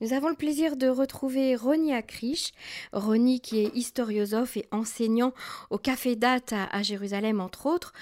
[0.00, 2.52] Nous avons le plaisir de retrouver Ronnie Akrish.
[2.92, 5.32] Ronnie qui est historiosophe et enseignant
[5.70, 7.92] au Café Date à, Jérusalem, entre autres.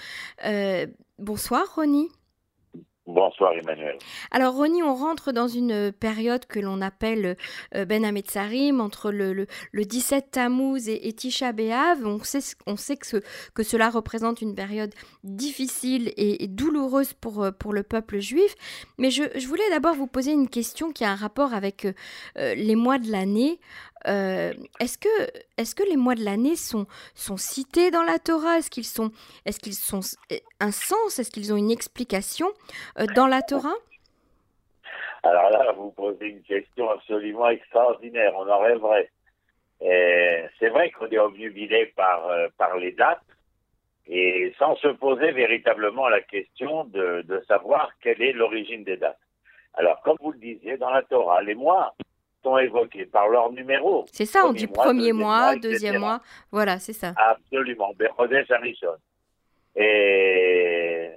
[0.45, 0.87] Euh,
[1.19, 2.09] bonsoir Ronnie.
[3.05, 3.97] Bonsoir Emmanuel.
[4.31, 7.35] Alors Ronnie, on rentre dans une période que l'on appelle
[7.75, 12.05] euh, Ben Hametzarim, entre le, le, 17 Tammuz et, Tisha B'Av.
[12.05, 13.21] On sait, sait que,
[13.53, 14.93] que, cela représente une période
[15.25, 18.55] difficile et, douloureuse pour, euh, pour le peuple juif.
[18.97, 22.55] Mais je, je voulais d'abord vous poser une question qui a un rapport avec euh,
[22.55, 23.59] les mois de l'année.
[24.07, 25.07] Euh, est-ce que,
[25.57, 26.85] est que les mois de l'année sont,
[27.15, 28.57] sont cités dans la Torah?
[28.57, 29.11] Est-ce qu'ils sont,
[29.45, 30.01] est qu'ils sont
[30.59, 31.19] un sens?
[31.19, 32.47] Est-ce qu'ils ont une explication
[32.99, 33.75] euh, dans la Torah?
[35.23, 38.33] Alors là, vous posez une question absolument extraordinaire.
[38.35, 39.09] On en rêverait.
[39.79, 43.19] C'est vrai qu'on est obnubilé par, euh, par les dates
[44.07, 49.19] et sans se poser véritablement la question de, de savoir quelle est l'origine des dates.
[49.73, 51.95] Alors, comme vous le disiez, dans la Torah, les mois
[52.43, 54.05] sont évoqués par leur numéro.
[54.11, 57.13] C'est ça, on dit premier mois, deuxième mois, voilà, c'est ça.
[57.17, 58.95] Absolument, Bechodesh Harishon.
[59.75, 61.09] Et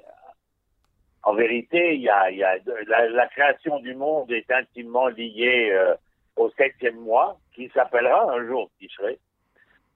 [1.22, 5.94] en vérité, y a, y a la, création du monde est intimement liée euh,
[6.36, 9.18] au septième mois, qui s'appellera un jour Tishrei.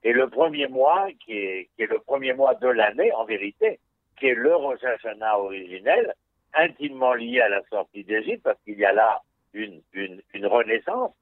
[0.02, 3.78] Et le premier mois, qui est, qui est le premier mois de l'année, en vérité,
[4.18, 6.14] qui est le Rosh Hashanah originel,
[6.54, 9.22] intimement lié à la sortie d'Égypte, parce qu'il y a là
[9.52, 11.12] une, une, une renaissance,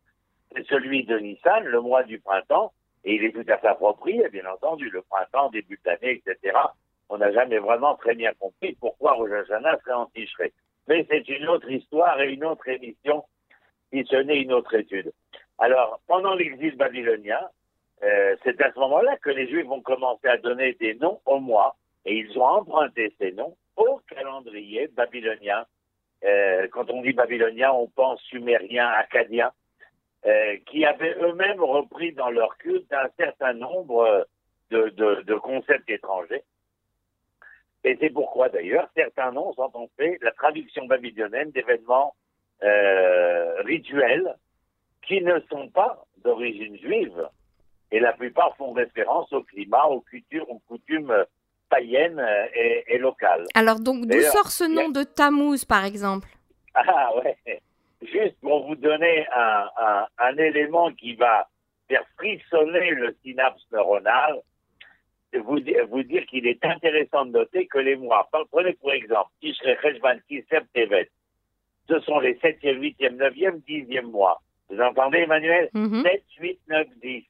[0.54, 2.72] c'est celui de Nissan, le mois du printemps,
[3.04, 6.56] et il est tout à fait approprié, bien entendu, le printemps, début d'année, etc.
[7.08, 10.52] On n'a jamais vraiment très bien compris pourquoi Rosh Hashanah serait.
[10.88, 13.24] Mais c'est une autre histoire et une autre émission,
[13.92, 15.12] si ce n'est une autre étude.
[15.58, 17.40] Alors, pendant l'exil babylonien,
[18.02, 21.40] euh, c'est à ce moment-là que les Juifs vont commencer à donner des noms au
[21.40, 25.66] mois, et ils ont emprunté ces noms au calendrier babylonien.
[26.24, 29.50] Euh, quand on dit babylonien, on pense sumérien, acadien.
[30.26, 34.26] Euh, qui avaient eux-mêmes repris dans leur culte un certain nombre
[34.68, 36.42] de, de, de concepts étrangers.
[37.84, 42.16] Et c'est pourquoi d'ailleurs certains noms sont en fait la traduction babylonienne d'événements
[42.64, 44.34] euh, rituels
[45.06, 47.28] qui ne sont pas d'origine juive.
[47.92, 51.14] Et la plupart font référence au climat, aux coutumes, aux coutumes
[51.70, 52.20] païennes
[52.54, 53.46] et, et locales.
[53.54, 56.28] Alors donc d'où sort ce nom de Tammuz par exemple?
[56.74, 57.38] Ah ouais
[58.02, 61.48] juste pour vous donner un, un, un, élément qui va
[61.88, 64.40] faire frissonner le synapse neuronal,
[65.34, 65.58] vous,
[65.90, 70.18] vous dire qu'il est intéressant de noter que les mois, prenez pour exemple, Tishre, Cheshvan,
[70.28, 71.10] Kislev, Tevet,
[71.88, 74.40] ce sont les 7e, 8e, 9e, 10e mois.
[74.68, 75.70] Vous entendez, Emmanuel?
[75.72, 77.24] 7, 8, 9, 10.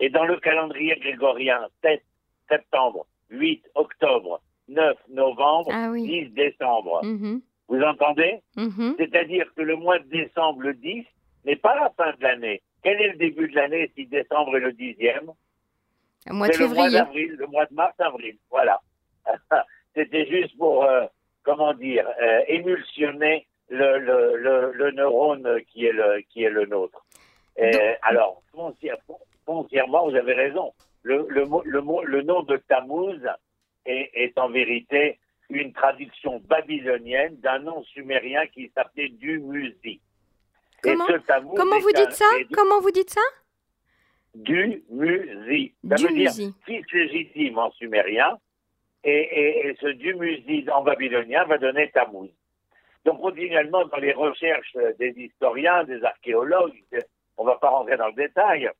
[0.00, 2.02] Et dans le calendrier grégorien, 7
[2.48, 7.00] septembre, 8 octobre, 9 novembre, 10 ah décembre.
[7.04, 7.40] Mm-hmm.
[7.68, 8.96] Vous entendez mm-hmm.
[8.98, 11.04] C'est-à-dire que le mois de décembre, le 10,
[11.44, 12.62] n'est pas la fin de l'année.
[12.82, 15.30] Quel est le début de l'année si décembre est le dixième
[16.26, 16.74] Le mois de février.
[16.74, 18.36] Le mois d'avril, le mois de mars-avril.
[18.50, 18.80] Voilà.
[19.94, 21.06] C'était juste pour, euh,
[21.42, 26.66] comment dire, euh, émulsionner le, le, le, le, neurone qui est le, qui est le
[26.66, 27.04] nôtre.
[28.02, 28.42] alors,
[29.46, 30.72] foncièrement, vous avez raison.
[31.02, 33.20] Le, le, le, le nom de Tammuz
[33.86, 35.18] est, est en vérité
[35.50, 40.00] une traduction babylonienne d'un nom sumérien qui s'appelait Dumuzi.
[40.82, 41.06] Comment,
[41.56, 43.20] Comment vous dites ça Comment vous dites ça
[44.34, 45.74] Dumuzi.
[45.88, 46.32] Ça veut dire
[46.66, 48.38] fils légitime en sumérien.
[49.04, 52.30] Et, et, ce Dumuzi en babylonien va donner Tammuz.
[53.04, 56.82] Donc, continuellement, dans les recherches des historiens, des archéologues,
[57.36, 58.70] on ne va pas rentrer dans le détail,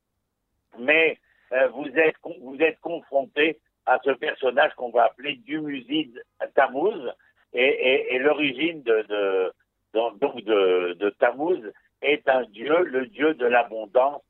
[0.79, 1.19] mais
[1.53, 6.13] euh, vous êtes, vous êtes confrontés à ce personnage qu'on va appeler Dumuzi
[6.55, 7.13] Tammuz
[7.53, 9.51] et, l'origine de,
[9.93, 14.21] donc de, Tammuz est un dieu, le dieu de l'abondance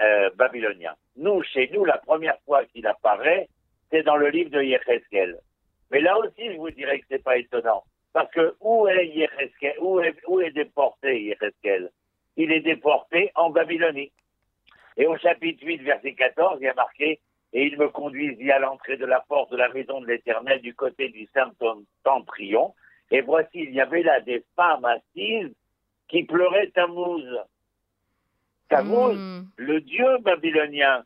[0.00, 0.94] euh, babylonien.
[1.16, 3.48] Nous, chez nous, la première fois qu'il apparaît,
[3.90, 5.38] c'est dans le livre de Yecheskel.
[5.90, 7.82] Mais là aussi, je vous dirais que c'est pas étonnant.
[8.12, 9.28] Parce que où est
[9.80, 11.90] où est, où est déporté Yecheskel
[12.36, 14.12] Il est déporté en Babylonie.
[14.96, 17.20] Et au chapitre 8, verset 14, il y a marqué
[17.52, 20.74] et il me conduisit à l'entrée de la porte de la maison de l'Éternel du
[20.74, 22.74] côté du Saint-Temprion.
[23.10, 25.54] Et voici, il y avait là des femmes assises
[26.08, 27.24] qui pleuraient Tammuz.
[28.68, 29.18] Tammuz,
[29.56, 31.04] le dieu babylonien.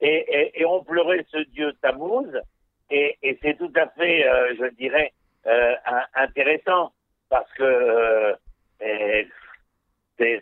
[0.00, 2.40] Et, on pleurait ce dieu Tammuz,
[2.90, 5.12] et, c'est tout à fait, euh, je dirais,
[5.46, 5.74] euh,
[6.14, 6.92] intéressant,
[7.28, 8.36] parce que
[8.82, 9.24] euh,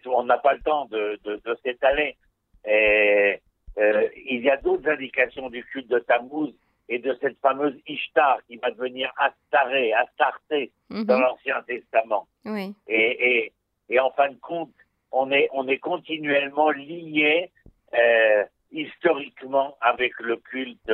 [0.06, 2.16] on n'a pas le temps de, de, de s'étaler.
[2.64, 3.40] Et
[3.78, 6.52] euh, il y a d'autres indications du culte de Tammuz
[6.88, 11.04] et de cette fameuse Ishtar qui va devenir Astaré, Astarté mhm.
[11.04, 12.26] dans l'Ancien Testament.
[12.44, 12.74] Oui.
[12.88, 13.52] Et, et,
[13.88, 14.72] et, en fin de compte,
[15.10, 17.50] on est, on est continuellement lié
[17.94, 20.90] euh, historiquement avec le culte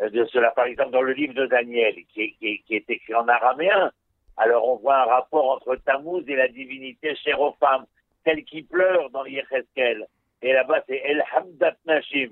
[0.00, 0.50] de cela.
[0.50, 3.90] Par exemple, dans le livre de Daniel, qui est, qui est, écrit en araméen,
[4.36, 7.86] alors on voit un rapport entre Tammuz et la divinité chère aux femmes,
[8.24, 10.06] celle qui pleure dans Yecheskel.
[10.42, 12.30] Et là-bas, c'est El Hamdat Nashim.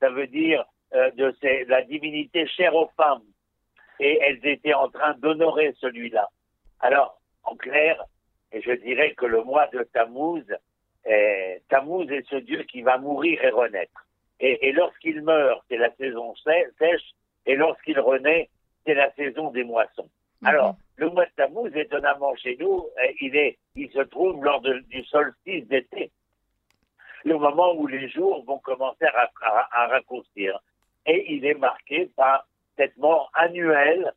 [0.00, 0.64] Ça veut dire
[0.94, 1.34] euh, de
[1.68, 3.24] la divinité chère aux femmes.
[3.98, 6.28] Et elles étaient en train d'honorer celui-là.
[6.80, 8.02] Alors, en clair,
[8.52, 10.44] je dirais que le mois de Tammuz,
[11.06, 14.06] eh, Tammuz est ce Dieu qui va mourir et renaître.
[14.38, 17.14] Et, lorsqu'il meurt, c'est la saison sèche,
[17.46, 18.50] et lorsqu'il renaît,
[18.84, 20.10] c'est la saison des moissons.
[20.42, 20.48] Mhm.
[20.48, 24.60] Alors, le mois de Tammuz, étonnamment chez nous, eh, il, est, il se trouve lors
[24.60, 26.10] du solstice d'été,
[27.26, 30.60] le moment où les jours vont commencer à, raccourcir.
[31.06, 32.46] Et il est marqué par
[32.76, 34.12] cette mort annuelle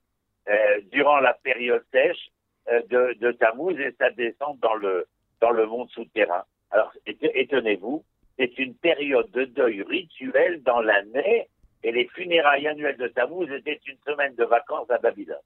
[0.47, 2.29] euh, durant la période sèche
[2.69, 5.07] euh, de, de Tammuz et sa descente dans le,
[5.41, 6.43] dans le monde souterrain.
[6.69, 8.03] Alors, étonnez-vous,
[8.37, 11.47] c'est une période de deuil rituel dans l'année
[11.81, 15.37] et les funérailles annuelles de Tammuz étaient une semaine de vacances à Babylone.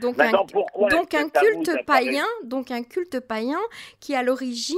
[0.00, 3.60] Donc, un, donc un culte païen, donc un culte païen
[4.00, 4.76] qui est à l'origine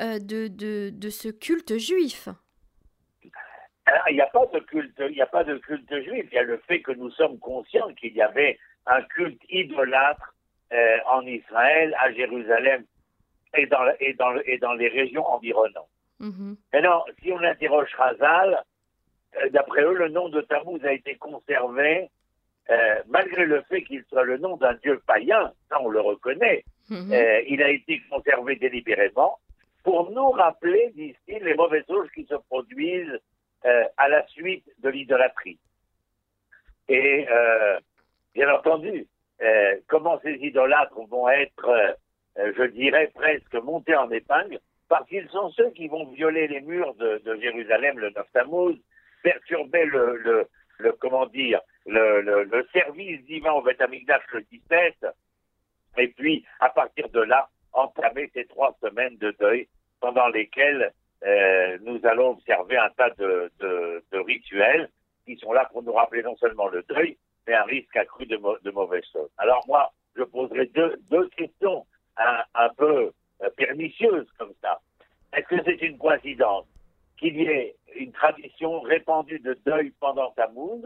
[0.00, 2.28] euh, de, de, de, ce culte juif.
[4.10, 6.26] il n'y a pas de culte, il n'y a pas de culte juif.
[6.30, 10.34] Il y a le fait que nous sommes conscients qu'il y avait un culte idolâtre
[10.72, 12.84] euh, en Israël, à Jérusalem
[13.56, 15.88] et dans, et dans, et dans les régions environnantes.
[16.18, 18.62] Mm Maintenant, si on interroge Razal,
[19.36, 22.08] euh, d'après eux, le nom de Tammuz a été conservé
[22.70, 26.64] euh, malgré le fait qu'il soit le nom d'un dieu païen, ça on le reconnaît.
[26.90, 27.12] Mhm.
[27.12, 29.38] Euh, il a été conservé délibérément
[29.82, 33.20] pour nous rappeler, disent-ils, les mauvaises choses qui se produisent
[33.96, 35.58] à la suite de l'idolâtrie.
[36.88, 37.26] Et
[38.34, 39.06] bien entendu,
[39.86, 41.96] comment ces idolâtres vont être,
[42.36, 44.58] je dirais, presque montés en épingle
[44.88, 48.76] parce qu'ils sont ceux qui vont violer les murs de, Jérusalem le 9 Tammuz,
[49.22, 50.46] perturber le,
[50.78, 55.06] le, comment dire, le, service divin au Beth le 17,
[55.98, 59.68] et puis à partir de là, entamer ces trois semaines de deuil
[60.00, 60.92] pendant lesquelles
[61.24, 63.50] euh, nous allons observer un tas de,
[64.12, 64.88] rituels
[65.24, 67.16] qui sont là pour nous rappeler non seulement le deuil,
[67.46, 68.36] mais un risque accru de,
[68.70, 69.30] mauvaises choses.
[69.38, 71.86] Alors moi, je poserai deux, questions
[72.16, 74.80] un, un peu euh, pernicieuse comme ça.
[75.32, 76.66] Est-ce que c'est une coïncidence
[77.16, 80.84] qu'il y ait une tradition répandue de deuil pendant Tammuz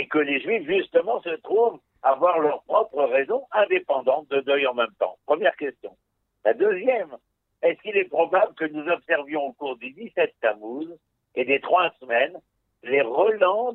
[0.00, 4.72] et que les Juifs, justement, se trouvent avoir leur propre raison indépendante de deuil en
[4.72, 5.94] même temps Première question.
[6.42, 7.14] La deuxième,
[7.60, 10.88] est-ce qu'il est probable que nous observions au cours du 17 Tammuz
[11.34, 12.40] et des trois semaines
[12.82, 13.74] les relents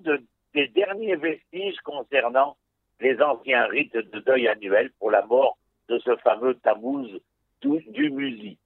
[0.55, 2.57] des derniers vestiges concernant
[2.99, 7.19] les anciens rites de deuil annuel pour la mort de ce fameux Tammuz
[7.61, 8.57] du Musi?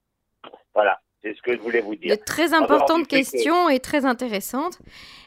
[0.72, 2.16] Voilà, c'est ce que je voulais vous dire.
[2.16, 4.78] De très importante question et très intéressante.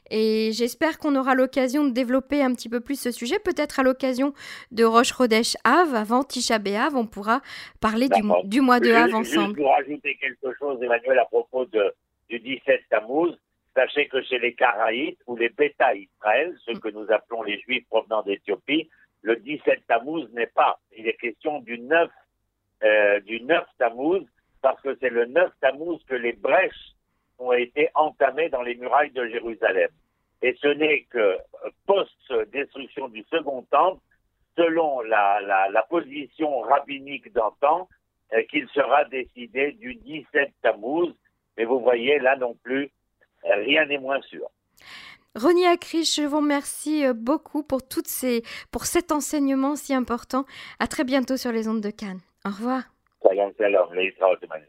[0.09, 3.39] Et j'espère qu'on aura l'occasion de développer un petit peu plus ce sujet.
[3.39, 4.33] Peut-être à l'occasion
[4.71, 7.41] de Roche Rodesh Av, avant Tisha B'Av, on pourra
[7.79, 9.45] parler du, du, mois de Av ensemble.
[9.47, 11.93] Juste pour rajouter quelque chose, Emmanuel, à propos de,
[12.29, 13.37] du 17 Tammuz.
[13.75, 17.87] Sachez que chez les Karaïtes ou les Beta Israël, ceux que nous appelons les Juifs
[17.89, 18.87] provenant d'Éthiopie,
[19.23, 20.79] le 17 Tammuz n'est pas.
[20.95, 22.09] Il est question du 9
[22.83, 24.25] euh, du 9 Tammuz,
[24.63, 26.95] parce que c'est le 9 Tammuz que les brèches
[27.37, 29.89] ont été entamées dans les murailles de Jérusalem.
[30.41, 31.37] Et ce n'est que euh,
[31.85, 34.01] post-destruction du second temple,
[34.57, 37.89] selon la, position rabbinique d'antan,
[38.33, 41.13] euh, qu'il sera décidé du 17 Tammuz.
[41.57, 42.89] Mais vous voyez, là non plus,
[43.43, 44.47] rien n'est moins sûr.
[45.35, 50.45] René Akrish, je vous remercie beaucoup pour, toutes ces, pour cet enseignement si important.
[50.79, 52.21] À très bientôt sur les ondes de Cannes.
[52.45, 52.92] Au revoir.
[53.23, 54.67] 时间先留你一条，怎么样？